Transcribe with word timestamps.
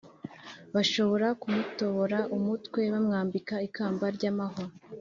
bashobora 0.73 1.27
kumutobora 1.41 2.19
umutwe 2.37 2.79
bamwambika 2.93 3.55
ikamba 3.67 4.05
ry’amahwa 4.15 4.65